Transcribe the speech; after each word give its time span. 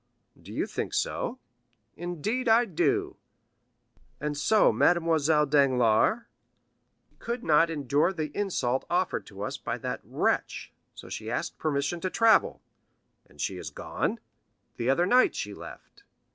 "Do 0.41 0.51
you 0.51 0.65
think 0.65 0.95
so?" 0.95 1.37
"Indeed 1.95 2.47
I 2.49 2.65
do." 2.65 3.17
"And 4.19 4.35
so 4.35 4.71
Mademoiselle 4.71 5.45
Danglars——" 5.45 6.23
"She 7.11 7.15
could 7.19 7.43
not 7.43 7.69
endure 7.69 8.11
the 8.11 8.35
insult 8.35 8.83
offered 8.89 9.27
to 9.27 9.43
us 9.43 9.57
by 9.57 9.77
that 9.77 10.01
wretch, 10.03 10.73
so 10.95 11.07
she 11.07 11.29
asked 11.29 11.59
permission 11.59 11.99
to 12.01 12.09
travel." 12.09 12.63
"And 13.29 13.35
is 13.35 13.43
she 13.43 13.61
gone?" 13.75 14.19
"The 14.77 14.89
other 14.89 15.05
night 15.05 15.35
she 15.35 15.53
left." 15.53 16.03